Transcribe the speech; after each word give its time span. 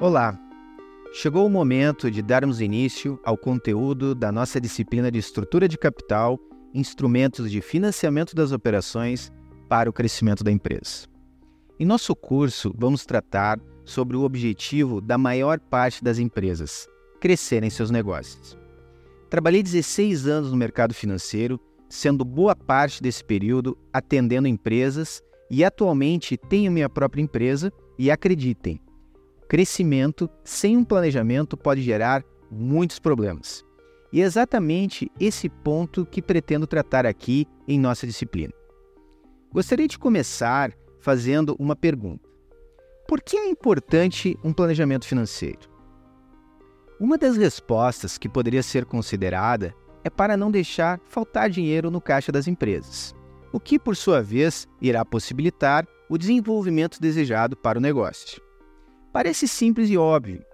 Olá! 0.00 0.34
Chegou 1.12 1.44
o 1.44 1.50
momento 1.50 2.10
de 2.10 2.22
darmos 2.22 2.62
início 2.62 3.20
ao 3.22 3.36
conteúdo 3.36 4.14
da 4.14 4.32
nossa 4.32 4.58
disciplina 4.58 5.10
de 5.10 5.18
Estrutura 5.18 5.68
de 5.68 5.76
Capital, 5.76 6.40
Instrumentos 6.72 7.50
de 7.50 7.60
Financiamento 7.60 8.34
das 8.34 8.50
Operações 8.50 9.30
para 9.68 9.90
o 9.90 9.92
Crescimento 9.92 10.42
da 10.42 10.50
Empresa. 10.50 11.06
Em 11.78 11.84
nosso 11.84 12.16
curso, 12.16 12.74
vamos 12.78 13.04
tratar 13.04 13.60
sobre 13.84 14.16
o 14.16 14.22
objetivo 14.22 15.02
da 15.02 15.18
maior 15.18 15.60
parte 15.60 16.02
das 16.02 16.18
empresas, 16.18 16.88
crescerem 17.20 17.68
seus 17.68 17.90
negócios. 17.90 18.56
Trabalhei 19.28 19.62
16 19.62 20.26
anos 20.26 20.50
no 20.50 20.56
mercado 20.56 20.94
financeiro, 20.94 21.60
sendo 21.90 22.24
boa 22.24 22.56
parte 22.56 23.02
desse 23.02 23.22
período 23.22 23.76
atendendo 23.92 24.48
empresas 24.48 25.22
e 25.50 25.62
atualmente 25.62 26.38
tenho 26.38 26.72
minha 26.72 26.88
própria 26.88 27.20
empresa 27.20 27.70
e 27.98 28.10
acreditem, 28.10 28.80
crescimento 29.50 30.30
sem 30.44 30.76
um 30.76 30.84
planejamento 30.84 31.56
pode 31.56 31.82
gerar 31.82 32.22
muitos 32.48 33.00
problemas. 33.00 33.64
E 34.12 34.22
é 34.22 34.24
exatamente 34.24 35.10
esse 35.18 35.48
ponto 35.48 36.06
que 36.06 36.22
pretendo 36.22 36.68
tratar 36.68 37.04
aqui 37.04 37.48
em 37.66 37.76
nossa 37.76 38.06
disciplina. 38.06 38.52
Gostaria 39.52 39.88
de 39.88 39.98
começar 39.98 40.72
fazendo 41.00 41.56
uma 41.58 41.74
pergunta: 41.74 42.28
Por 43.08 43.20
que 43.20 43.36
é 43.36 43.48
importante 43.48 44.38
um 44.44 44.52
planejamento 44.52 45.04
financeiro? 45.04 45.68
Uma 47.00 47.18
das 47.18 47.36
respostas 47.36 48.16
que 48.16 48.28
poderia 48.28 48.62
ser 48.62 48.84
considerada 48.84 49.74
é 50.04 50.10
para 50.10 50.36
não 50.36 50.52
deixar 50.52 51.00
faltar 51.08 51.50
dinheiro 51.50 51.90
no 51.90 52.00
caixa 52.00 52.30
das 52.30 52.46
empresas, 52.46 53.16
o 53.52 53.58
que, 53.58 53.80
por 53.80 53.96
sua 53.96 54.22
vez, 54.22 54.68
irá 54.80 55.04
possibilitar 55.04 55.88
o 56.08 56.16
desenvolvimento 56.16 57.00
desejado 57.00 57.56
para 57.56 57.78
o 57.78 57.82
negócio. 57.82 58.40
Parece 59.12 59.48
simples 59.48 59.90
e 59.90 59.96
óbvio, 59.96 60.44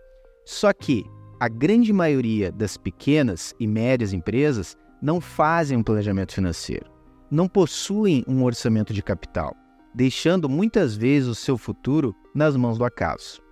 só 0.44 0.72
que 0.72 1.04
a 1.38 1.48
grande 1.48 1.92
maioria 1.92 2.50
das 2.50 2.78
pequenas 2.78 3.54
e 3.60 3.66
médias 3.66 4.14
empresas 4.14 4.76
não 5.02 5.20
fazem 5.20 5.76
um 5.76 5.82
planejamento 5.82 6.32
financeiro, 6.32 6.90
não 7.30 7.46
possuem 7.46 8.24
um 8.26 8.42
orçamento 8.42 8.94
de 8.94 9.02
capital, 9.02 9.54
deixando 9.94 10.48
muitas 10.48 10.96
vezes 10.96 11.28
o 11.28 11.34
seu 11.34 11.58
futuro 11.58 12.14
nas 12.34 12.56
mãos 12.56 12.78
do 12.78 12.84
acaso. 12.84 13.42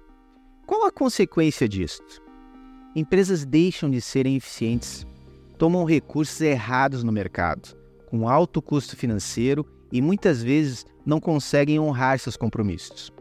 Qual 0.67 0.87
a 0.87 0.91
consequência 0.91 1.69
disto? 1.69 2.23
Empresas 2.97 3.45
deixam 3.45 3.91
de 3.91 4.01
serem 4.01 4.37
eficientes, 4.37 5.07
tomam 5.59 5.85
recursos 5.85 6.41
errados 6.41 7.05
no 7.05 7.13
mercado, 7.13 7.77
com 8.07 8.27
alto 8.27 8.63
custo 8.63 8.97
financeiro 8.97 9.67
e 9.93 10.01
muitas 10.01 10.43
vezes 10.43 10.87
não 11.05 11.21
conseguem 11.21 11.79
honrar 11.79 12.19
seus 12.19 12.37
compromissos. 12.37 13.13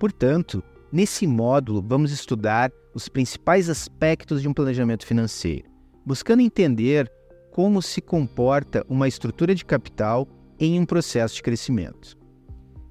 Portanto, 0.00 0.62
Nesse 0.90 1.26
módulo, 1.26 1.84
vamos 1.86 2.10
estudar 2.12 2.72
os 2.94 3.10
principais 3.10 3.68
aspectos 3.68 4.40
de 4.40 4.48
um 4.48 4.54
planejamento 4.54 5.04
financeiro, 5.04 5.68
buscando 6.04 6.40
entender 6.40 7.12
como 7.52 7.82
se 7.82 8.00
comporta 8.00 8.82
uma 8.88 9.06
estrutura 9.06 9.54
de 9.54 9.66
capital 9.66 10.26
em 10.58 10.80
um 10.80 10.86
processo 10.86 11.34
de 11.34 11.42
crescimento. 11.42 12.16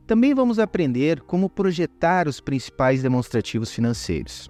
Também 0.05 0.35
vamos 0.35 0.59
aprender 0.59 1.21
como 1.21 1.49
projetar 1.49 2.27
os 2.27 2.39
principais 2.39 3.01
demonstrativos 3.01 3.71
financeiros. 3.71 4.47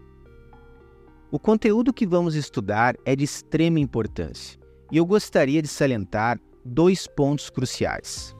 O 1.31 1.39
conteúdo 1.39 1.93
que 1.93 2.05
vamos 2.05 2.35
estudar 2.35 2.97
é 3.05 3.15
de 3.15 3.23
extrema 3.23 3.79
importância 3.79 4.59
e 4.91 4.97
eu 4.97 5.05
gostaria 5.05 5.61
de 5.61 5.69
salientar 5.69 6.37
dois 6.65 7.07
pontos 7.07 7.49
cruciais. 7.49 8.35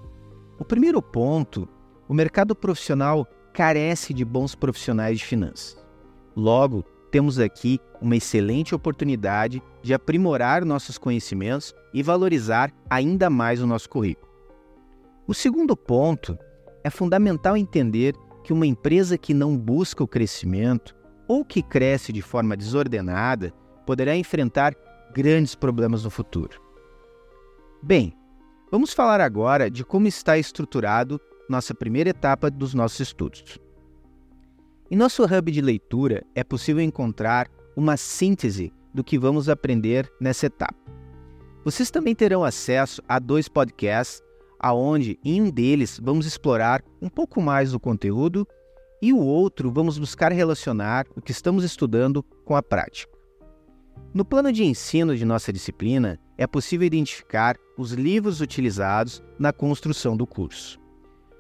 O 0.59 0.65
primeiro 0.65 1.01
ponto, 1.01 1.67
o 2.09 2.13
mercado 2.13 2.53
profissional 2.53 3.25
carece 3.57 4.13
de 4.13 4.23
bons 4.23 4.53
profissionais 4.53 5.17
de 5.17 5.25
finanças. 5.25 5.83
Logo, 6.35 6.83
temos 7.09 7.39
aqui 7.39 7.79
uma 7.99 8.15
excelente 8.15 8.75
oportunidade 8.75 9.63
de 9.81 9.95
aprimorar 9.95 10.63
nossos 10.63 10.99
conhecimentos 10.99 11.73
e 11.91 12.03
valorizar 12.03 12.71
ainda 12.87 13.31
mais 13.31 13.59
o 13.59 13.65
nosso 13.65 13.89
currículo. 13.89 14.31
O 15.25 15.33
segundo 15.33 15.75
ponto 15.75 16.37
é 16.83 16.91
fundamental 16.91 17.57
entender 17.57 18.13
que 18.43 18.53
uma 18.53 18.67
empresa 18.67 19.17
que 19.17 19.33
não 19.33 19.57
busca 19.57 20.03
o 20.03 20.07
crescimento 20.07 20.95
ou 21.27 21.43
que 21.43 21.63
cresce 21.63 22.13
de 22.13 22.21
forma 22.21 22.55
desordenada 22.55 23.51
poderá 23.87 24.15
enfrentar 24.15 24.75
grandes 25.15 25.55
problemas 25.55 26.03
no 26.03 26.11
futuro. 26.11 26.61
Bem, 27.81 28.13
vamos 28.69 28.93
falar 28.93 29.19
agora 29.19 29.67
de 29.67 29.83
como 29.83 30.05
está 30.05 30.37
estruturado 30.37 31.19
nossa 31.49 31.73
primeira 31.73 32.09
etapa 32.09 32.49
dos 32.49 32.73
nossos 32.73 32.99
estudos. 32.99 33.59
Em 34.89 34.95
nosso 34.95 35.23
hub 35.23 35.51
de 35.51 35.61
leitura 35.61 36.25
é 36.33 36.43
possível 36.43 36.81
encontrar 36.81 37.49
uma 37.75 37.97
síntese 37.97 38.71
do 38.93 39.03
que 39.03 39.19
vamos 39.19 39.49
aprender 39.49 40.11
nessa 40.19 40.45
etapa. 40.45 40.77
Vocês 41.63 41.91
também 41.91 42.15
terão 42.15 42.43
acesso 42.43 43.01
a 43.07 43.19
dois 43.19 43.49
podcasts, 43.49 44.23
aonde 44.59 45.19
em 45.23 45.41
um 45.41 45.49
deles 45.49 45.99
vamos 46.01 46.25
explorar 46.25 46.83
um 47.01 47.09
pouco 47.09 47.41
mais 47.41 47.73
do 47.73 47.79
conteúdo 47.79 48.47
e 49.01 49.13
o 49.13 49.19
outro 49.19 49.71
vamos 49.71 49.97
buscar 49.97 50.31
relacionar 50.31 51.05
o 51.15 51.21
que 51.21 51.31
estamos 51.31 51.63
estudando 51.63 52.23
com 52.23 52.55
a 52.55 52.63
prática. 52.63 53.11
No 54.13 54.25
plano 54.25 54.51
de 54.51 54.63
ensino 54.63 55.15
de 55.15 55.25
nossa 55.25 55.53
disciplina, 55.53 56.19
é 56.37 56.47
possível 56.47 56.87
identificar 56.87 57.57
os 57.77 57.91
livros 57.91 58.41
utilizados 58.41 59.21
na 59.37 59.53
construção 59.53 60.15
do 60.15 60.25
curso. 60.25 60.79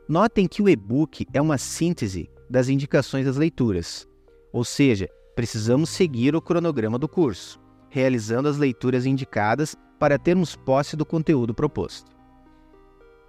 Notem 0.07 0.47
que 0.47 0.61
o 0.61 0.69
e-book 0.69 1.27
é 1.33 1.41
uma 1.41 1.57
síntese 1.57 2.29
das 2.49 2.69
indicações 2.69 3.25
das 3.25 3.35
leituras, 3.35 4.07
ou 4.53 4.63
seja, 4.63 5.09
precisamos 5.35 5.89
seguir 5.89 6.33
o 6.33 6.41
cronograma 6.41 6.97
do 6.97 7.09
curso, 7.09 7.59
realizando 7.89 8.47
as 8.47 8.57
leituras 8.57 9.05
indicadas 9.05 9.75
para 9.99 10.17
termos 10.17 10.55
posse 10.55 10.95
do 10.95 11.05
conteúdo 11.05 11.53
proposto. 11.53 12.09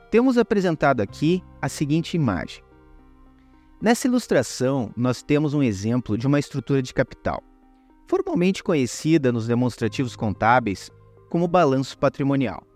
Temos 0.08 0.38
apresentado 0.38 1.00
aqui 1.00 1.42
a 1.60 1.68
seguinte 1.68 2.16
imagem. 2.16 2.62
Nessa 3.82 4.06
ilustração, 4.06 4.92
nós 4.96 5.20
temos 5.20 5.54
um 5.54 5.62
exemplo 5.64 6.16
de 6.16 6.28
uma 6.28 6.38
estrutura 6.38 6.80
de 6.80 6.94
capital, 6.94 7.42
formalmente 8.06 8.62
conhecida 8.62 9.32
nos 9.32 9.48
demonstrativos 9.48 10.14
contábeis 10.14 10.92
como 11.28 11.48
balanço 11.48 11.98
patrimonial. 11.98 12.67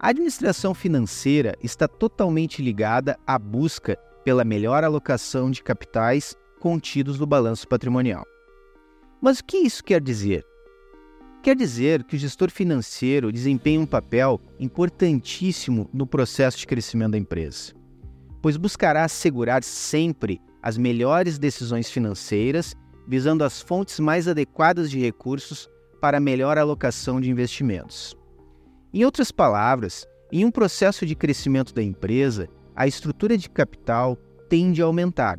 A 0.00 0.10
administração 0.10 0.74
financeira 0.74 1.56
está 1.60 1.88
totalmente 1.88 2.62
ligada 2.62 3.18
à 3.26 3.36
busca 3.36 3.96
pela 4.24 4.44
melhor 4.44 4.84
alocação 4.84 5.50
de 5.50 5.60
capitais 5.60 6.36
contidos 6.60 7.18
no 7.18 7.26
balanço 7.26 7.66
patrimonial. 7.66 8.24
Mas 9.20 9.40
o 9.40 9.44
que 9.44 9.56
isso 9.56 9.82
quer 9.82 10.00
dizer? 10.00 10.46
Quer 11.42 11.56
dizer 11.56 12.04
que 12.04 12.14
o 12.14 12.18
gestor 12.18 12.48
financeiro 12.48 13.32
desempenha 13.32 13.80
um 13.80 13.86
papel 13.86 14.40
importantíssimo 14.60 15.90
no 15.92 16.06
processo 16.06 16.58
de 16.58 16.66
crescimento 16.68 17.12
da 17.12 17.18
empresa, 17.18 17.72
pois 18.40 18.56
buscará 18.56 19.02
assegurar 19.02 19.64
sempre 19.64 20.40
as 20.62 20.78
melhores 20.78 21.40
decisões 21.40 21.90
financeiras, 21.90 22.72
visando 23.08 23.42
as 23.42 23.60
fontes 23.60 23.98
mais 23.98 24.28
adequadas 24.28 24.90
de 24.90 25.00
recursos 25.00 25.68
para 26.00 26.18
a 26.18 26.20
melhor 26.20 26.56
alocação 26.56 27.20
de 27.20 27.28
investimentos. 27.28 28.17
Em 28.92 29.04
outras 29.04 29.30
palavras, 29.30 30.06
em 30.32 30.46
um 30.46 30.50
processo 30.50 31.04
de 31.04 31.14
crescimento 31.14 31.74
da 31.74 31.82
empresa, 31.82 32.48
a 32.74 32.86
estrutura 32.86 33.36
de 33.36 33.50
capital 33.50 34.16
tende 34.48 34.80
a 34.80 34.86
aumentar. 34.86 35.38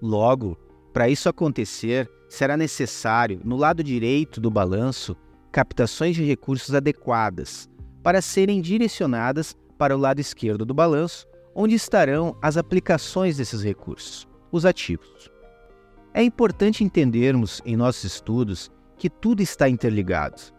Logo, 0.00 0.56
para 0.92 1.08
isso 1.08 1.28
acontecer, 1.28 2.08
será 2.28 2.56
necessário, 2.56 3.40
no 3.44 3.56
lado 3.56 3.82
direito 3.82 4.40
do 4.40 4.48
balanço, 4.48 5.16
captações 5.50 6.14
de 6.14 6.24
recursos 6.24 6.72
adequadas 6.72 7.68
para 8.00 8.22
serem 8.22 8.60
direcionadas 8.60 9.56
para 9.76 9.96
o 9.96 9.98
lado 10.00 10.20
esquerdo 10.20 10.64
do 10.64 10.72
balanço, 10.72 11.26
onde 11.52 11.74
estarão 11.74 12.36
as 12.40 12.56
aplicações 12.56 13.38
desses 13.38 13.62
recursos, 13.62 14.28
os 14.52 14.64
ativos. 14.64 15.30
É 16.14 16.22
importante 16.22 16.84
entendermos 16.84 17.60
em 17.64 17.76
nossos 17.76 18.04
estudos 18.04 18.70
que 18.96 19.10
tudo 19.10 19.42
está 19.42 19.68
interligado 19.68 20.55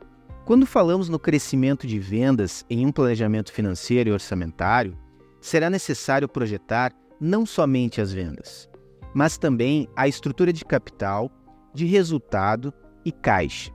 quando 0.47 0.65
falamos 0.65 1.09
no 1.09 1.19
crescimento 1.19 1.85
de 1.85 1.99
vendas 1.99 2.65
em 2.69 2.85
um 2.85 2.91
planejamento 2.93 3.51
financeiro 3.51 4.09
e 4.09 4.13
orçamentário, 4.13 4.97
será 5.41 5.69
necessário 5.69 6.25
projetar 6.25 6.93
não 7.19 7.45
somente 7.45 7.99
as 7.99 8.13
vendas, 8.13 8.69
mas 9.13 9.37
também 9.37 9.89
a 9.93 10.07
estrutura 10.07 10.53
de 10.53 10.63
capital, 10.63 11.29
de 11.73 11.85
resultado 11.85 12.73
e 13.03 13.11
caixa, 13.11 13.73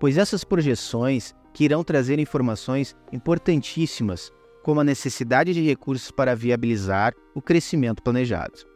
pois 0.00 0.16
essas 0.16 0.44
projeções 0.44 1.34
que 1.52 1.64
irão 1.64 1.84
trazer 1.84 2.18
informações 2.18 2.96
importantíssimas, 3.12 4.32
como 4.62 4.80
a 4.80 4.84
necessidade 4.84 5.52
de 5.52 5.60
recursos 5.60 6.10
para 6.10 6.34
viabilizar 6.34 7.12
o 7.34 7.42
crescimento 7.42 8.02
planejado. 8.02 8.66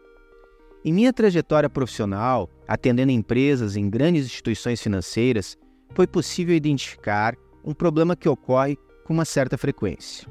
Em 0.84 0.92
minha 0.92 1.14
trajetória 1.14 1.70
profissional, 1.70 2.50
atendendo 2.68 3.10
empresas 3.10 3.74
em 3.74 3.88
grandes 3.88 4.26
instituições 4.26 4.82
financeiras, 4.82 5.56
foi 5.94 6.06
possível 6.06 6.54
identificar 6.54 7.36
um 7.64 7.74
problema 7.74 8.16
que 8.16 8.28
ocorre 8.28 8.76
com 9.04 9.12
uma 9.12 9.24
certa 9.24 9.56
frequência. 9.58 10.28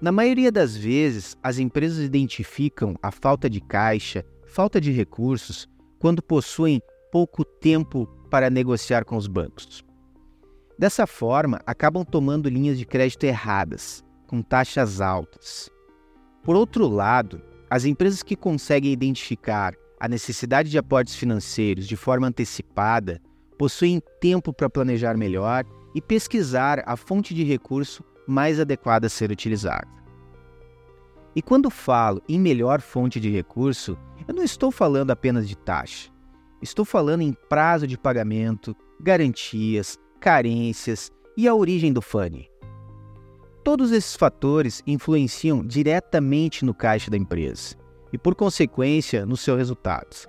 Na 0.00 0.12
maioria 0.12 0.50
das 0.50 0.76
vezes, 0.76 1.36
as 1.42 1.58
empresas 1.58 1.98
identificam 1.98 2.94
a 3.02 3.10
falta 3.10 3.48
de 3.48 3.60
caixa, 3.60 4.24
falta 4.44 4.80
de 4.80 4.90
recursos, 4.90 5.68
quando 5.98 6.22
possuem 6.22 6.82
pouco 7.10 7.44
tempo 7.44 8.06
para 8.30 8.50
negociar 8.50 9.04
com 9.04 9.16
os 9.16 9.26
bancos. 9.26 9.84
Dessa 10.78 11.06
forma, 11.06 11.60
acabam 11.64 12.04
tomando 12.04 12.48
linhas 12.48 12.76
de 12.76 12.84
crédito 12.84 13.24
erradas, 13.24 14.04
com 14.26 14.42
taxas 14.42 15.00
altas. 15.00 15.70
Por 16.42 16.56
outro 16.56 16.88
lado, 16.88 17.40
as 17.70 17.84
empresas 17.84 18.22
que 18.22 18.36
conseguem 18.36 18.92
identificar 18.92 19.74
a 19.98 20.08
necessidade 20.08 20.68
de 20.68 20.76
aportes 20.76 21.14
financeiros 21.14 21.86
de 21.86 21.96
forma 21.96 22.26
antecipada 22.26 23.22
possuem 23.58 24.02
tempo 24.20 24.52
para 24.52 24.70
planejar 24.70 25.16
melhor 25.16 25.64
e 25.94 26.00
pesquisar 26.00 26.82
a 26.86 26.96
fonte 26.96 27.34
de 27.34 27.44
recurso 27.44 28.04
mais 28.26 28.58
adequada 28.58 29.06
a 29.06 29.10
ser 29.10 29.30
utilizada. 29.30 29.88
E 31.36 31.42
quando 31.42 31.70
falo 31.70 32.22
em 32.28 32.38
melhor 32.38 32.80
fonte 32.80 33.18
de 33.18 33.30
recurso, 33.30 33.98
eu 34.26 34.34
não 34.34 34.42
estou 34.42 34.70
falando 34.70 35.10
apenas 35.10 35.48
de 35.48 35.56
taxa. 35.56 36.10
Estou 36.62 36.84
falando 36.84 37.22
em 37.22 37.32
prazo 37.48 37.86
de 37.86 37.98
pagamento, 37.98 38.74
garantias, 39.00 39.98
carências 40.20 41.10
e 41.36 41.46
a 41.48 41.54
origem 41.54 41.92
do 41.92 42.00
FUNE. 42.00 42.48
Todos 43.64 43.92
esses 43.92 44.14
fatores 44.14 44.82
influenciam 44.86 45.64
diretamente 45.64 46.64
no 46.64 46.72
caixa 46.72 47.10
da 47.10 47.16
empresa 47.16 47.76
e, 48.12 48.18
por 48.18 48.34
consequência, 48.34 49.26
nos 49.26 49.40
seus 49.40 49.58
resultados. 49.58 50.28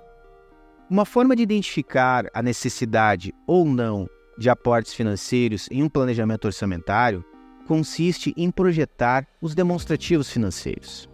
Uma 0.88 1.04
forma 1.04 1.34
de 1.34 1.42
identificar 1.42 2.30
a 2.32 2.40
necessidade 2.40 3.34
ou 3.44 3.64
não 3.64 4.08
de 4.38 4.48
aportes 4.48 4.94
financeiros 4.94 5.68
em 5.68 5.82
um 5.82 5.88
planejamento 5.88 6.44
orçamentário 6.44 7.24
consiste 7.66 8.32
em 8.36 8.52
projetar 8.52 9.26
os 9.42 9.52
demonstrativos 9.52 10.30
financeiros. 10.30 11.08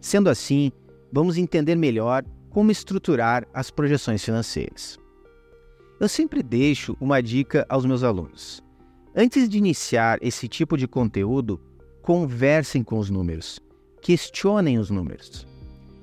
Sendo 0.00 0.30
assim, 0.30 0.72
vamos 1.12 1.36
entender 1.36 1.74
melhor 1.74 2.24
como 2.48 2.70
estruturar 2.70 3.46
as 3.52 3.70
projeções 3.70 4.24
financeiras. 4.24 4.98
Eu 6.00 6.08
sempre 6.08 6.42
deixo 6.42 6.96
uma 6.98 7.22
dica 7.22 7.66
aos 7.68 7.84
meus 7.84 8.02
alunos. 8.02 8.64
Antes 9.14 9.46
de 9.46 9.58
iniciar 9.58 10.18
esse 10.22 10.48
tipo 10.48 10.74
de 10.74 10.88
conteúdo, 10.88 11.60
conversem 12.00 12.82
com 12.82 12.98
os 12.98 13.10
números, 13.10 13.60
questionem 14.00 14.78
os 14.78 14.88
números. 14.88 15.46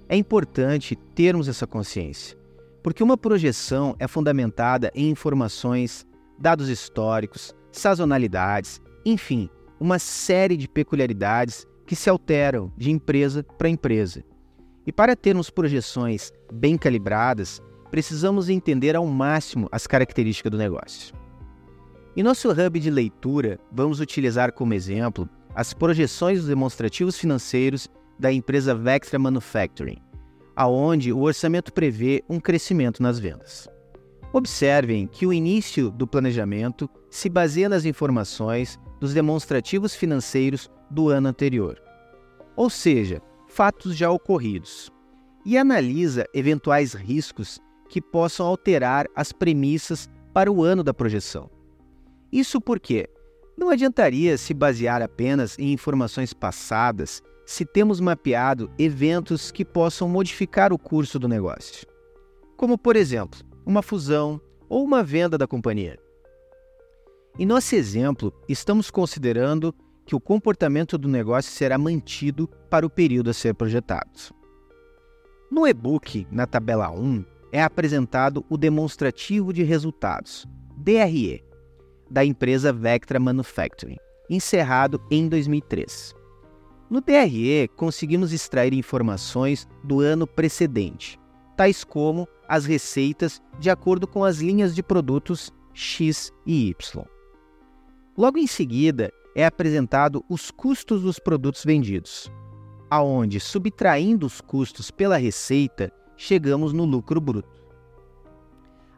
É 0.07 0.15
importante 0.15 0.95
termos 1.15 1.47
essa 1.47 1.65
consciência, 1.65 2.37
porque 2.83 3.01
uma 3.01 3.17
projeção 3.17 3.95
é 3.97 4.07
fundamentada 4.07 4.91
em 4.93 5.09
informações, 5.09 6.05
dados 6.37 6.67
históricos, 6.67 7.55
sazonalidades, 7.71 8.81
enfim, 9.05 9.49
uma 9.79 9.97
série 9.97 10.57
de 10.57 10.67
peculiaridades 10.67 11.65
que 11.87 11.95
se 11.95 12.09
alteram 12.09 12.71
de 12.77 12.91
empresa 12.91 13.43
para 13.57 13.69
empresa. 13.69 14.23
E 14.85 14.91
para 14.91 15.15
termos 15.15 15.49
projeções 15.49 16.31
bem 16.51 16.77
calibradas, 16.77 17.61
precisamos 17.89 18.49
entender 18.49 18.95
ao 18.95 19.05
máximo 19.05 19.69
as 19.71 19.87
características 19.87 20.51
do 20.51 20.57
negócio. 20.57 21.15
Em 22.17 22.21
nosso 22.21 22.51
hub 22.51 22.79
de 22.79 22.91
leitura, 22.91 23.59
vamos 23.71 23.99
utilizar 23.99 24.51
como 24.51 24.73
exemplo 24.73 25.27
as 25.55 25.73
projeções 25.73 26.39
dos 26.39 26.47
demonstrativos 26.47 27.17
financeiros 27.17 27.87
da 28.19 28.31
empresa 28.31 28.75
Vectra 28.75 29.17
Manufacturing, 29.17 30.01
aonde 30.55 31.11
o 31.11 31.21
orçamento 31.21 31.73
prevê 31.73 32.23
um 32.29 32.39
crescimento 32.39 33.01
nas 33.01 33.19
vendas. 33.19 33.67
Observem 34.31 35.07
que 35.07 35.25
o 35.25 35.33
início 35.33 35.91
do 35.91 36.07
planejamento 36.07 36.89
se 37.09 37.29
baseia 37.29 37.69
nas 37.69 37.85
informações 37.85 38.79
dos 38.99 39.13
demonstrativos 39.13 39.95
financeiros 39.95 40.69
do 40.89 41.09
ano 41.09 41.27
anterior, 41.27 41.81
ou 42.55 42.69
seja, 42.69 43.21
fatos 43.47 43.95
já 43.95 44.09
ocorridos, 44.09 44.91
e 45.45 45.57
analisa 45.57 46.25
eventuais 46.33 46.93
riscos 46.93 47.59
que 47.89 48.01
possam 48.01 48.47
alterar 48.47 49.07
as 49.15 49.31
premissas 49.31 50.09
para 50.33 50.51
o 50.51 50.63
ano 50.63 50.83
da 50.83 50.93
projeção. 50.93 51.49
Isso 52.31 52.59
porque 52.59 53.07
não 53.55 53.69
adiantaria 53.69 54.37
se 54.37 54.53
basear 54.53 55.01
apenas 55.01 55.59
em 55.59 55.71
informações 55.71 56.33
passadas 56.33 57.21
se 57.45 57.65
temos 57.65 57.99
mapeado 57.99 58.71
eventos 58.77 59.51
que 59.51 59.65
possam 59.65 60.07
modificar 60.07 60.71
o 60.71 60.77
curso 60.77 61.19
do 61.19 61.27
negócio, 61.27 61.87
como, 62.55 62.77
por 62.77 62.95
exemplo, 62.95 63.39
uma 63.65 63.81
fusão 63.81 64.39
ou 64.69 64.83
uma 64.83 65.03
venda 65.03 65.37
da 65.37 65.47
companhia. 65.47 65.99
Em 67.37 67.45
nosso 67.45 67.75
exemplo, 67.75 68.33
estamos 68.47 68.91
considerando 68.91 69.73
que 70.05 70.15
o 70.15 70.19
comportamento 70.19 70.97
do 70.97 71.07
negócio 71.07 71.51
será 71.51 71.77
mantido 71.77 72.47
para 72.69 72.85
o 72.85 72.89
período 72.89 73.29
a 73.29 73.33
ser 73.33 73.55
projetado. 73.55 74.33
No 75.49 75.67
e-book, 75.67 76.27
na 76.31 76.45
tabela 76.45 76.91
1, 76.91 77.25
é 77.51 77.61
apresentado 77.61 78.45
o 78.49 78.57
demonstrativo 78.57 79.53
de 79.53 79.63
resultados, 79.63 80.45
DRE, 80.77 81.43
da 82.09 82.25
empresa 82.25 82.73
Vectra 82.73 83.19
Manufacturing, 83.19 83.97
encerrado 84.29 85.01
em 85.09 85.27
2003. 85.27 86.15
No 86.93 87.01
DRE, 87.01 87.67
conseguimos 87.75 88.31
extrair 88.31 88.71
informações 88.71 89.67
do 89.83 89.99
ano 89.99 90.27
precedente, 90.27 91.19
tais 91.57 91.83
como 91.83 92.27
as 92.47 92.65
receitas 92.65 93.41
de 93.57 93.71
acordo 93.71 94.05
com 94.05 94.23
as 94.23 94.37
linhas 94.37 94.75
de 94.75 94.83
produtos 94.83 95.51
X 95.73 96.31
e 96.45 96.69
Y. 96.69 97.03
Logo 98.15 98.37
em 98.37 98.45
seguida, 98.45 99.11
é 99.35 99.43
apresentado 99.43 100.23
os 100.29 100.51
custos 100.51 101.01
dos 101.01 101.17
produtos 101.17 101.65
vendidos, 101.65 102.31
aonde, 102.91 103.39
subtraindo 103.39 104.27
os 104.27 104.39
custos 104.39 104.91
pela 104.91 105.17
receita, 105.17 105.91
chegamos 106.15 106.73
no 106.73 106.85
lucro 106.85 107.19
bruto. 107.19 107.59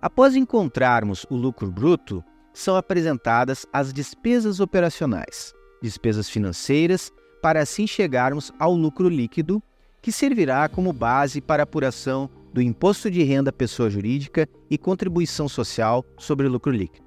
Após 0.01 0.35
encontrarmos 0.35 1.25
o 1.29 1.35
lucro 1.37 1.71
bruto, 1.71 2.21
são 2.53 2.75
apresentadas 2.75 3.65
as 3.71 3.93
despesas 3.93 4.59
operacionais, 4.59 5.53
despesas 5.81 6.29
financeiras, 6.29 7.09
para 7.45 7.61
assim 7.61 7.85
chegarmos 7.85 8.51
ao 8.57 8.73
lucro 8.73 9.07
líquido, 9.07 9.61
que 10.01 10.11
servirá 10.11 10.67
como 10.67 10.91
base 10.91 11.39
para 11.39 11.61
apuração 11.61 12.27
do 12.51 12.59
imposto 12.59 13.11
de 13.11 13.21
renda 13.21 13.53
pessoa 13.53 13.87
jurídica 13.87 14.49
e 14.67 14.79
contribuição 14.79 15.47
social 15.47 16.03
sobre 16.17 16.47
o 16.47 16.49
lucro 16.49 16.71
líquido. 16.71 17.05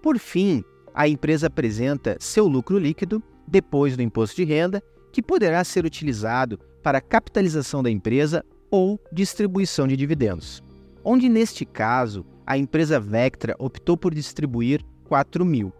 Por 0.00 0.16
fim, 0.16 0.62
a 0.94 1.08
empresa 1.08 1.48
apresenta 1.48 2.16
seu 2.20 2.46
lucro 2.46 2.78
líquido 2.78 3.20
depois 3.44 3.96
do 3.96 4.02
imposto 4.04 4.36
de 4.36 4.44
renda, 4.44 4.80
que 5.10 5.20
poderá 5.20 5.64
ser 5.64 5.84
utilizado 5.84 6.56
para 6.80 7.00
capitalização 7.00 7.82
da 7.82 7.90
empresa 7.90 8.44
ou 8.70 8.96
distribuição 9.12 9.88
de 9.88 9.96
dividendos, 9.96 10.62
onde 11.02 11.28
neste 11.28 11.64
caso 11.64 12.24
a 12.46 12.56
empresa 12.56 13.00
Vectra 13.00 13.56
optou 13.58 13.96
por 13.96 14.14
distribuir 14.14 14.84
4 15.08 15.44
mil 15.44 15.72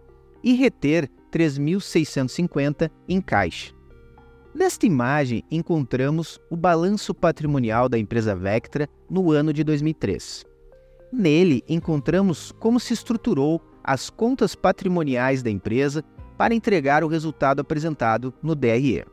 e 0.43 0.53
reter 0.53 1.09
3.650 1.33 2.91
em 3.09 3.19
caixa. 3.19 3.73
Nesta 4.53 4.85
imagem, 4.85 5.43
encontramos 5.49 6.39
o 6.47 6.55
balanço 6.55 7.11
patrimonial 7.11 7.89
da 7.89 7.97
empresa 7.97 8.35
Vectra 8.35 8.87
no 9.09 9.31
ano 9.31 9.51
de 9.51 9.63
2003. 9.63 10.45
Nele, 11.11 11.63
encontramos 11.67 12.51
como 12.59 12.79
se 12.79 12.93
estruturou 12.93 13.59
as 13.83 14.11
contas 14.11 14.53
patrimoniais 14.53 15.41
da 15.41 15.49
empresa 15.49 16.03
para 16.37 16.53
entregar 16.53 17.03
o 17.03 17.07
resultado 17.07 17.61
apresentado 17.61 18.31
no 18.43 18.53
DRE. 18.53 19.03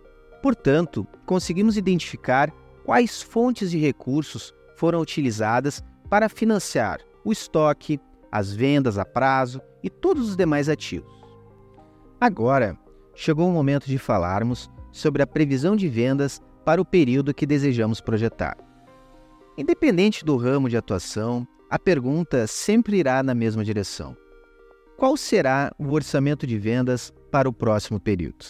Portanto, 0.43 1.07
conseguimos 1.25 1.79
identificar 1.79 2.53
quais 2.85 3.23
fontes 3.23 3.71
de 3.71 3.79
recursos 3.79 4.55
foram 4.77 5.01
utilizadas 5.01 5.83
para 6.09 6.29
financiar 6.29 7.01
o 7.25 7.33
estoque, 7.33 7.99
as 8.31 8.53
vendas 8.53 8.99
a 8.99 9.05
prazo 9.05 9.61
e 9.83 9.89
todos 9.89 10.29
os 10.31 10.37
demais 10.37 10.69
ativos. 10.69 11.20
Agora, 12.21 12.79
chegou 13.15 13.49
o 13.49 13.53
momento 13.53 13.87
de 13.87 13.97
falarmos 13.97 14.71
sobre 14.93 15.23
a 15.23 15.27
previsão 15.27 15.75
de 15.75 15.89
vendas 15.89 16.39
para 16.67 16.79
o 16.79 16.85
período 16.85 17.33
que 17.33 17.47
desejamos 17.47 17.99
projetar. 17.99 18.59
Independente 19.57 20.23
do 20.23 20.37
ramo 20.37 20.69
de 20.69 20.77
atuação, 20.77 21.49
a 21.71 21.79
pergunta 21.79 22.47
sempre 22.47 22.99
irá 22.99 23.23
na 23.23 23.35
mesma 23.35 23.65
direção: 23.65 24.15
qual 24.99 25.17
será 25.17 25.73
o 25.79 25.93
orçamento 25.93 26.47
de 26.47 26.59
vendas 26.59 27.11
para 27.31 27.49
o 27.49 27.53
próximo 27.55 27.99
período? 27.99 28.45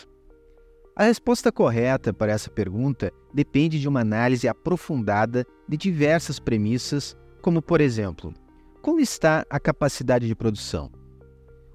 A 0.97 1.05
resposta 1.05 1.53
correta 1.53 2.13
para 2.13 2.33
essa 2.33 2.51
pergunta 2.51 3.13
depende 3.33 3.79
de 3.79 3.89
uma 3.89 4.01
análise 4.01 4.49
aprofundada 4.49 5.47
de 5.69 5.77
diversas 5.77 6.41
premissas, 6.41 7.17
como, 7.41 7.63
por 7.63 7.81
exemplo, 7.81 8.35
como 8.83 8.99
está 8.99 9.47
a 9.49 9.61
capacidade 9.61 10.27
de 10.27 10.35
produção? 10.35 10.91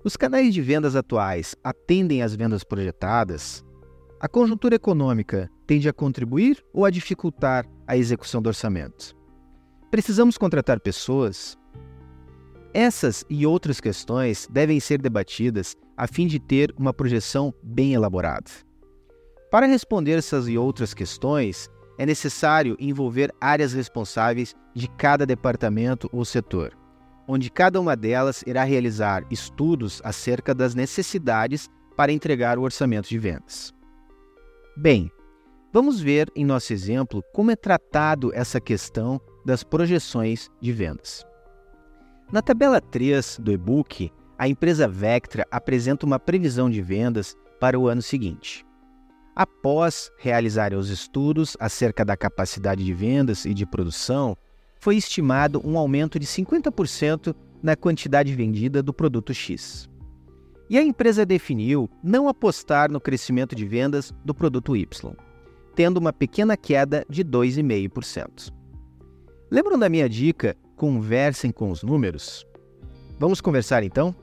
Os 0.06 0.16
canais 0.16 0.54
de 0.54 0.62
vendas 0.62 0.96
atuais 0.96 1.56
atendem 1.64 2.22
às 2.22 2.36
vendas 2.36 2.64
projetadas? 2.64 3.66
A 4.20 4.28
conjuntura 4.28 4.76
econômica 4.76 5.50
tende 5.66 5.90
a 5.90 5.94
contribuir 5.94 6.64
ou 6.72 6.86
a 6.86 6.92
dificultar 6.92 7.66
a 7.88 7.98
execução 7.98 8.40
do 8.40 8.46
orçamento? 8.46 9.16
Precisamos 9.90 10.38
contratar 10.38 10.80
pessoas? 10.80 11.58
Essas 12.72 13.26
e 13.28 13.48
outras 13.48 13.82
questões 13.82 14.48
devem 14.52 14.80
ser 14.80 15.02
debatidas 15.02 15.76
a 15.98 16.06
fim 16.06 16.28
de 16.28 16.40
ter 16.40 16.72
uma 16.78 16.94
projeção 16.94 17.52
bem 17.64 17.96
elaborada. 17.96 18.52
Para 19.50 19.66
responder 19.66 20.20
essas 20.20 20.48
e 20.48 20.56
outras 20.56 20.94
questões, 20.94 21.68
é 21.98 22.06
necessário 22.06 22.78
envolver 22.80 23.34
áreas 23.42 23.74
responsáveis 23.74 24.54
de 24.72 24.88
cada 24.88 25.26
departamento 25.26 26.08
ou 26.14 26.24
setor, 26.24 26.78
onde 27.28 27.50
cada 27.50 27.80
uma 27.80 27.96
delas 27.96 28.44
irá 28.46 28.64
realizar 28.64 29.26
estudos 29.30 30.02
acerca 30.04 30.54
das 30.54 30.76
necessidades 30.76 31.70
para 31.96 32.12
entregar 32.12 32.58
o 32.58 32.62
orçamento 32.62 33.10
de 33.10 33.18
vendas. 33.18 33.74
Bem, 34.78 35.10
vamos 35.72 36.02
ver 36.02 36.32
em 36.36 36.46
nosso 36.46 36.74
exemplo 36.74 37.24
como 37.34 37.52
é 37.52 37.56
tratado 37.56 38.34
essa 38.34 38.60
questão 38.60 39.20
das 39.46 39.64
projeções 39.64 40.50
de 40.62 40.72
vendas. 40.72 41.26
Na 42.32 42.42
tabela 42.42 42.82
3 42.82 43.40
do 43.40 43.52
e-book, 43.52 44.12
a 44.38 44.48
empresa 44.48 44.88
Vectra 44.88 45.46
apresenta 45.50 46.06
uma 46.06 46.20
previsão 46.20 46.70
de 46.70 46.82
vendas 46.82 47.36
para 47.60 47.80
o 47.80 47.88
ano 47.88 48.02
seguinte. 48.02 48.66
Após 49.36 50.12
realizar 50.18 50.74
os 50.74 50.90
estudos 50.90 51.56
acerca 51.60 52.04
da 52.04 52.18
capacidade 52.18 52.84
de 52.84 52.94
vendas 52.94 53.46
e 53.46 53.54
de 53.54 53.66
produção, 53.66 54.36
foi 54.86 54.98
estimado 54.98 55.60
um 55.68 55.80
aumento 55.80 56.20
de 56.20 56.28
50% 56.28 57.36
na 57.64 57.76
quantidade 57.76 58.32
vendida 58.36 58.84
do 58.84 58.94
produto 58.94 59.34
X. 59.34 59.90
E 60.70 60.78
a 60.78 60.84
empresa 60.84 61.26
definiu 61.26 61.90
não 62.04 62.28
apostar 62.28 62.92
no 62.92 63.02
crescimento 63.02 63.56
de 63.56 63.66
vendas 63.66 64.14
do 64.24 64.32
produto 64.32 64.78
Y, 64.78 65.16
tendo 65.74 65.98
uma 65.98 66.14
pequena 66.14 66.56
queda 66.56 67.04
de 67.10 67.26
2,5%. 67.26 68.54
Lembram 69.50 69.80
da 69.80 69.90
minha 69.90 70.08
dica 70.08 70.56
Conversem 70.76 71.52
com 71.52 71.72
os 71.72 71.82
números? 71.82 72.46
Vamos 73.18 73.42
conversar 73.42 73.82
então? 73.82 74.16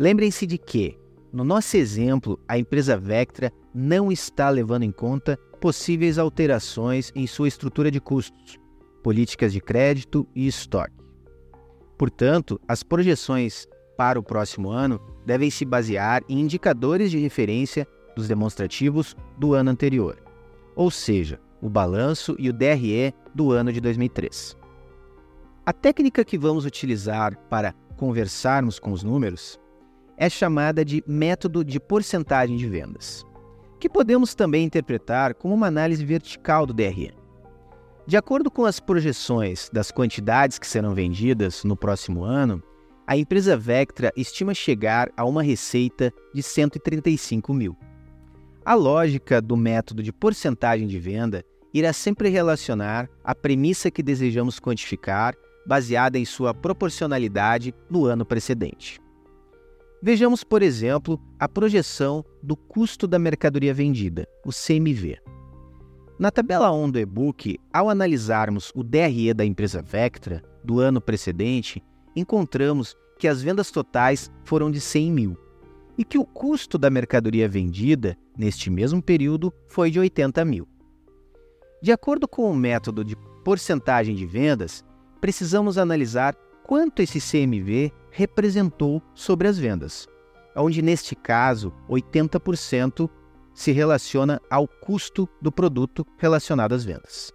Lembrem-se 0.00 0.48
de 0.48 0.58
que, 0.58 0.98
no 1.32 1.44
nosso 1.44 1.76
exemplo, 1.76 2.40
a 2.48 2.58
empresa 2.58 2.96
Vectra 2.96 3.52
não 3.72 4.10
está 4.10 4.50
levando 4.50 4.82
em 4.82 4.90
conta 4.90 5.38
possíveis 5.60 6.18
alterações 6.18 7.12
em 7.14 7.24
sua 7.24 7.46
estrutura 7.46 7.88
de 7.88 8.00
custos, 8.00 8.58
políticas 9.08 9.54
de 9.54 9.60
crédito 9.62 10.28
e 10.34 10.46
estoque. 10.46 11.02
Portanto, 11.96 12.60
as 12.68 12.82
projeções 12.82 13.66
para 13.96 14.20
o 14.20 14.22
próximo 14.22 14.68
ano 14.68 15.00
devem 15.24 15.50
se 15.50 15.64
basear 15.64 16.22
em 16.28 16.38
indicadores 16.38 17.10
de 17.10 17.16
referência 17.16 17.88
dos 18.14 18.28
demonstrativos 18.28 19.16
do 19.38 19.54
ano 19.54 19.70
anterior, 19.70 20.22
ou 20.76 20.90
seja, 20.90 21.40
o 21.62 21.70
balanço 21.70 22.36
e 22.38 22.50
o 22.50 22.52
DRE 22.52 23.14
do 23.34 23.50
ano 23.50 23.72
de 23.72 23.80
2003. 23.80 24.54
A 25.64 25.72
técnica 25.72 26.22
que 26.22 26.36
vamos 26.36 26.66
utilizar 26.66 27.34
para 27.48 27.72
conversarmos 27.96 28.78
com 28.78 28.92
os 28.92 29.02
números 29.02 29.58
é 30.18 30.28
chamada 30.28 30.84
de 30.84 31.02
método 31.06 31.64
de 31.64 31.80
porcentagem 31.80 32.58
de 32.58 32.68
vendas, 32.68 33.24
que 33.80 33.88
podemos 33.88 34.34
também 34.34 34.66
interpretar 34.66 35.32
como 35.32 35.54
uma 35.54 35.68
análise 35.68 36.04
vertical 36.04 36.66
do 36.66 36.74
DRE. 36.74 37.16
De 38.08 38.16
acordo 38.16 38.50
com 38.50 38.64
as 38.64 38.80
projeções 38.80 39.68
das 39.70 39.90
quantidades 39.90 40.58
que 40.58 40.66
serão 40.66 40.94
vendidas 40.94 41.62
no 41.62 41.76
próximo 41.76 42.24
ano, 42.24 42.62
a 43.06 43.14
empresa 43.14 43.54
Vectra 43.54 44.10
estima 44.16 44.54
chegar 44.54 45.10
a 45.14 45.26
uma 45.26 45.42
receita 45.42 46.10
de 46.32 46.42
135 46.42 47.52
mil. 47.52 47.76
A 48.64 48.72
lógica 48.72 49.42
do 49.42 49.58
método 49.58 50.02
de 50.02 50.10
porcentagem 50.10 50.88
de 50.88 50.98
venda 50.98 51.44
irá 51.74 51.92
sempre 51.92 52.30
relacionar 52.30 53.10
a 53.22 53.34
premissa 53.34 53.90
que 53.90 54.02
desejamos 54.02 54.58
quantificar, 54.58 55.34
baseada 55.66 56.18
em 56.18 56.24
sua 56.24 56.54
proporcionalidade 56.54 57.74
no 57.90 58.06
ano 58.06 58.24
precedente. 58.24 58.98
Vejamos, 60.02 60.42
por 60.42 60.62
exemplo, 60.62 61.20
a 61.38 61.46
projeção 61.46 62.24
do 62.42 62.56
custo 62.56 63.06
da 63.06 63.18
mercadoria 63.18 63.74
vendida, 63.74 64.26
o 64.46 64.50
CMV. 64.50 65.18
Na 66.18 66.32
tabela 66.32 66.72
1 66.72 66.90
do 66.90 66.98
e-book, 66.98 67.60
ao 67.72 67.88
analisarmos 67.88 68.72
o 68.74 68.82
DRE 68.82 69.32
da 69.32 69.44
empresa 69.44 69.80
Vectra 69.80 70.42
do 70.64 70.80
ano 70.80 71.00
precedente, 71.00 71.80
encontramos 72.16 72.96
que 73.20 73.28
as 73.28 73.40
vendas 73.40 73.70
totais 73.70 74.28
foram 74.42 74.68
de 74.68 74.80
100 74.80 75.12
mil 75.12 75.38
e 75.96 76.04
que 76.04 76.18
o 76.18 76.24
custo 76.24 76.76
da 76.76 76.90
mercadoria 76.90 77.48
vendida 77.48 78.18
neste 78.36 78.68
mesmo 78.68 79.00
período 79.00 79.54
foi 79.68 79.92
de 79.92 80.00
80 80.00 80.44
mil. 80.44 80.66
De 81.80 81.92
acordo 81.92 82.26
com 82.26 82.50
o 82.50 82.56
método 82.56 83.04
de 83.04 83.14
porcentagem 83.44 84.16
de 84.16 84.26
vendas, 84.26 84.84
precisamos 85.20 85.78
analisar 85.78 86.34
quanto 86.66 87.00
esse 87.00 87.20
CMV 87.20 87.92
representou 88.10 89.00
sobre 89.14 89.46
as 89.46 89.56
vendas, 89.56 90.08
onde 90.56 90.82
neste 90.82 91.14
caso 91.14 91.72
80% 91.88 93.08
se 93.58 93.72
relaciona 93.72 94.40
ao 94.48 94.68
custo 94.68 95.28
do 95.42 95.50
produto 95.50 96.06
relacionado 96.16 96.76
às 96.76 96.84
vendas. 96.84 97.32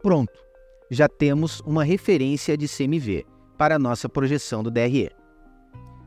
Pronto, 0.00 0.38
já 0.88 1.08
temos 1.08 1.58
uma 1.66 1.82
referência 1.82 2.56
de 2.56 2.68
CMV 2.68 3.26
para 3.58 3.74
a 3.74 3.78
nossa 3.78 4.08
projeção 4.08 4.62
do 4.62 4.70
DRE. 4.70 5.10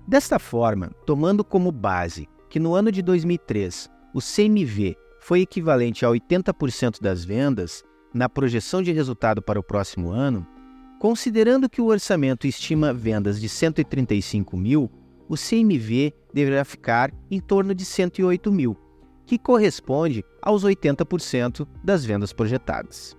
Desta 0.07 0.39
forma, 0.39 0.89
tomando 1.05 1.43
como 1.43 1.69
base 1.69 2.29
que 2.49 2.61
no 2.61 2.73
ano 2.73 2.93
de 2.93 3.01
2003 3.01 3.89
o 4.13 4.21
CMV 4.21 4.95
foi 5.19 5.41
equivalente 5.41 6.05
a 6.05 6.09
80% 6.09 7.01
das 7.01 7.25
vendas 7.25 7.83
na 8.13 8.29
projeção 8.29 8.81
de 8.81 8.93
resultado 8.93 9.41
para 9.41 9.59
o 9.59 9.63
próximo 9.63 10.11
ano, 10.11 10.47
Considerando 11.01 11.67
que 11.67 11.81
o 11.81 11.87
orçamento 11.87 12.45
estima 12.45 12.93
vendas 12.93 13.41
de 13.41 13.49
135 13.49 14.55
mil, 14.55 14.87
o 15.31 15.35
CMV 15.37 16.13
deverá 16.33 16.65
ficar 16.65 17.09
em 17.31 17.39
torno 17.39 17.73
de 17.73 17.85
108 17.85 18.51
mil, 18.51 18.75
que 19.25 19.39
corresponde 19.39 20.25
aos 20.41 20.65
80% 20.65 21.65
das 21.81 22.03
vendas 22.03 22.33
projetadas. 22.33 23.15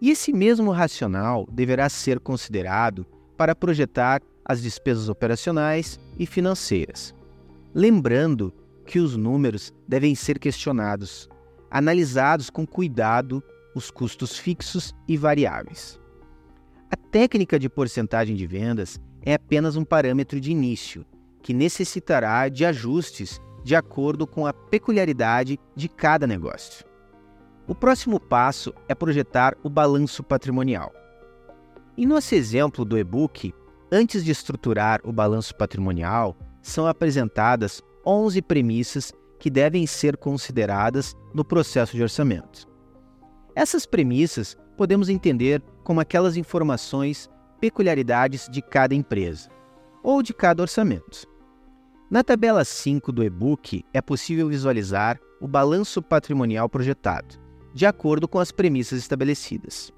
E 0.00 0.10
esse 0.10 0.32
mesmo 0.32 0.70
racional 0.70 1.46
deverá 1.52 1.90
ser 1.90 2.18
considerado 2.18 3.04
para 3.36 3.54
projetar 3.54 4.22
as 4.42 4.62
despesas 4.62 5.10
operacionais 5.10 6.00
e 6.18 6.24
financeiras. 6.24 7.14
Lembrando 7.74 8.50
que 8.86 8.98
os 8.98 9.18
números 9.18 9.74
devem 9.86 10.14
ser 10.14 10.38
questionados, 10.38 11.28
analisados 11.70 12.48
com 12.48 12.66
cuidado 12.66 13.44
os 13.74 13.90
custos 13.90 14.38
fixos 14.38 14.94
e 15.06 15.14
variáveis. 15.14 16.00
A 16.90 16.96
técnica 16.96 17.58
de 17.58 17.68
porcentagem 17.68 18.34
de 18.34 18.46
vendas 18.46 18.98
é 19.26 19.34
apenas 19.34 19.76
um 19.76 19.84
parâmetro 19.84 20.40
de 20.40 20.52
início, 20.52 21.04
que 21.42 21.52
necessitará 21.52 22.48
de 22.48 22.64
ajustes 22.64 23.40
de 23.64 23.74
acordo 23.74 24.24
com 24.24 24.46
a 24.46 24.52
peculiaridade 24.52 25.58
de 25.74 25.88
cada 25.88 26.26
negócio. 26.26 26.86
O 27.66 27.74
próximo 27.74 28.20
passo 28.20 28.72
é 28.88 28.94
projetar 28.94 29.56
o 29.64 29.68
balanço 29.68 30.22
patrimonial. 30.22 30.92
Em 31.98 32.06
nosso 32.06 32.36
exemplo 32.36 32.84
do 32.84 32.96
e-book, 32.96 33.52
antes 33.90 34.24
de 34.24 34.30
estruturar 34.30 35.00
o 35.02 35.12
balanço 35.12 35.56
patrimonial, 35.56 36.36
são 36.62 36.86
apresentadas 36.86 37.82
11 38.06 38.40
premissas 38.42 39.12
que 39.40 39.50
devem 39.50 39.84
ser 39.88 40.16
consideradas 40.16 41.16
no 41.34 41.44
processo 41.44 41.96
de 41.96 42.02
orçamento. 42.02 42.68
Essas 43.56 43.84
premissas 43.84 44.56
podemos 44.76 45.08
entender 45.08 45.60
como 45.82 46.00
aquelas 46.00 46.36
informações, 46.36 47.28
peculiaridades 47.60 48.48
de 48.48 48.62
cada 48.62 48.94
empresa 48.94 49.50
ou 50.02 50.22
de 50.22 50.32
cada 50.32 50.62
orçamento. 50.62 51.26
Na 52.10 52.22
tabela 52.22 52.64
5 52.64 53.10
do 53.10 53.24
e-book 53.24 53.84
é 53.92 54.00
possível 54.00 54.48
visualizar 54.48 55.18
o 55.40 55.48
balanço 55.48 56.00
patrimonial 56.00 56.68
projetado, 56.68 57.34
de 57.74 57.84
acordo 57.84 58.28
com 58.28 58.38
as 58.38 58.52
premissas 58.52 58.98
estabelecidas. 59.00 59.92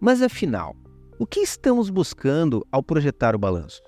Mas 0.00 0.22
afinal, 0.22 0.76
o 1.18 1.26
que 1.26 1.40
estamos 1.40 1.90
buscando 1.90 2.64
ao 2.70 2.82
projetar 2.82 3.34
o 3.34 3.38
balanço? 3.38 3.82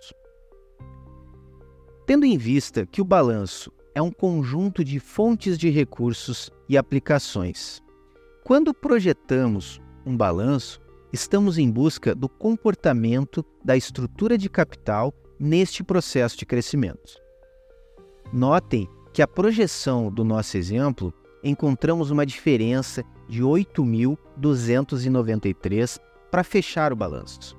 Tendo 2.07 2.25
em 2.25 2.37
vista 2.37 2.87
que 2.87 3.01
o 3.01 3.05
balanço 3.05 3.73
é 3.95 4.03
um 4.03 4.11
conjunto 4.11 4.85
de 4.85 5.01
fontes 5.01 5.57
de 5.59 5.71
recursos 5.71 6.51
e 6.69 6.77
aplicações, 6.77 7.83
quando 8.45 8.73
projetamos 8.75 9.81
um 10.05 10.17
balanço, 10.17 10.81
estamos 11.17 11.57
em 11.57 11.71
busca 11.71 12.15
do 12.15 12.29
comportamento 12.29 13.43
da 13.65 13.75
estrutura 13.75 14.37
de 14.37 14.51
capital 14.51 15.15
neste 15.41 15.83
processo 15.83 16.37
de 16.37 16.45
crescimento. 16.45 17.17
Notem 18.31 18.87
que 19.15 19.23
a 19.23 19.27
projeção 19.27 20.13
do 20.13 20.23
nosso 20.23 20.59
exemplo 20.59 21.15
encontramos 21.43 22.11
uma 22.11 22.27
diferença 22.27 23.03
de 23.27 23.43
8.293 23.43 25.99
para 26.31 26.45
fechar 26.45 26.93
o 26.93 26.97
balanço. 26.97 27.57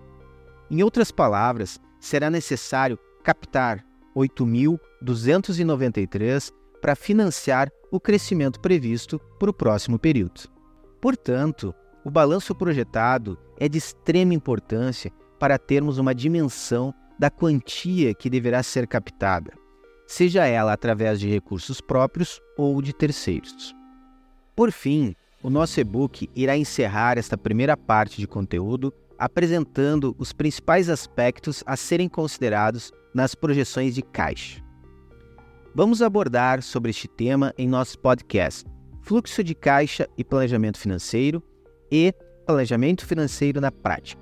Em 0.69 0.83
outras 0.83 1.11
palavras, 1.11 1.79
será 1.99 2.29
necessário 2.29 2.99
captar 3.23 3.83
8.293 4.15 6.53
para 6.79 6.95
financiar 6.95 7.71
o 7.91 7.99
crescimento 7.99 8.59
previsto 8.59 9.19
para 9.39 9.49
o 9.49 9.53
próximo 9.53 9.97
período. 9.97 10.41
Portanto, 11.01 11.73
o 12.07 12.09
balanço 12.09 12.55
projetado 12.55 13.37
é 13.59 13.67
de 13.67 13.77
extrema 13.77 14.33
importância 14.33 15.11
para 15.37 15.57
termos 15.57 15.97
uma 15.97 16.15
dimensão 16.15 16.93
da 17.19 17.29
quantia 17.29 18.13
que 18.13 18.29
deverá 18.29 18.63
ser 18.63 18.87
captada, 18.87 19.51
seja 20.07 20.45
ela 20.45 20.71
através 20.71 21.19
de 21.19 21.27
recursos 21.29 21.81
próprios 21.81 22.39
ou 22.57 22.81
de 22.81 22.93
terceiros. 22.93 23.75
Por 24.55 24.71
fim, 24.71 25.13
o 25.43 25.49
nosso 25.49 25.81
e-book 25.81 26.29
irá 26.33 26.55
encerrar 26.55 27.17
esta 27.17 27.37
primeira 27.37 27.75
parte 27.75 28.21
de 28.21 28.25
conteúdo 28.25 28.93
apresentando 29.19 30.15
os 30.17 30.31
principais 30.31 30.87
aspectos 30.87 31.61
a 31.65 31.75
serem 31.75 32.07
considerados 32.07 32.89
nas 33.13 33.35
projeções 33.35 33.93
de 33.93 34.01
caixa. 34.01 34.63
Vamos 35.75 36.01
abordar 36.01 36.63
sobre 36.63 36.89
este 36.89 37.09
tema 37.09 37.53
em 37.57 37.67
nosso 37.67 37.99
podcast 37.99 38.65
Fluxo 39.01 39.43
de 39.43 39.53
Caixa 39.53 40.07
e 40.17 40.23
Planejamento 40.23 40.77
Financeiro 40.77 41.43
e 41.91 42.13
Planejamento 42.45 43.05
Financeiro 43.05 43.59
na 43.59 43.71
Prática. 43.71 44.21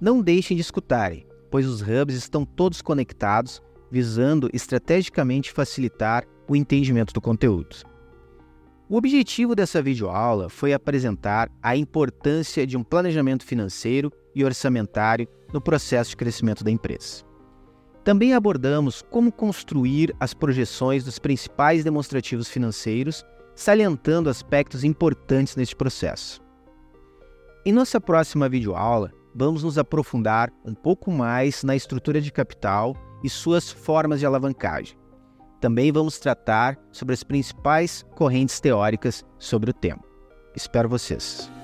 Não 0.00 0.20
deixem 0.20 0.56
de 0.56 0.60
escutarem, 0.60 1.26
pois 1.50 1.66
os 1.66 1.80
hubs 1.80 2.14
estão 2.14 2.44
todos 2.44 2.82
conectados, 2.82 3.60
visando 3.90 4.50
estrategicamente 4.52 5.50
facilitar 5.50 6.24
o 6.48 6.54
entendimento 6.54 7.12
do 7.12 7.20
conteúdo. 7.20 7.76
O 8.88 8.96
objetivo 8.96 9.54
dessa 9.54 9.82
videoaula 9.82 10.48
foi 10.48 10.72
apresentar 10.72 11.50
a 11.62 11.76
importância 11.76 12.66
de 12.66 12.76
um 12.76 12.82
planejamento 12.82 13.44
financeiro 13.44 14.10
e 14.34 14.44
orçamentário 14.44 15.28
no 15.52 15.60
processo 15.60 16.10
de 16.10 16.16
crescimento 16.16 16.64
da 16.64 16.70
empresa. 16.70 17.22
Também 18.02 18.32
abordamos 18.32 19.02
como 19.02 19.30
construir 19.30 20.14
as 20.18 20.32
projeções 20.32 21.04
dos 21.04 21.18
principais 21.18 21.84
demonstrativos 21.84 22.48
financeiros, 22.48 23.24
salientando 23.54 24.30
aspectos 24.30 24.84
importantes 24.84 25.56
neste 25.56 25.76
processo. 25.76 26.40
Em 27.68 27.72
nossa 27.72 28.00
próxima 28.00 28.48
videoaula, 28.48 29.12
vamos 29.34 29.62
nos 29.62 29.76
aprofundar 29.76 30.50
um 30.64 30.72
pouco 30.72 31.12
mais 31.12 31.62
na 31.62 31.76
estrutura 31.76 32.18
de 32.18 32.32
capital 32.32 32.96
e 33.22 33.28
suas 33.28 33.70
formas 33.70 34.20
de 34.20 34.24
alavancagem. 34.24 34.96
Também 35.60 35.92
vamos 35.92 36.18
tratar 36.18 36.78
sobre 36.90 37.12
as 37.12 37.22
principais 37.22 38.06
correntes 38.16 38.58
teóricas 38.58 39.22
sobre 39.38 39.70
o 39.70 39.74
tema. 39.74 40.02
Espero 40.56 40.88
vocês! 40.88 41.57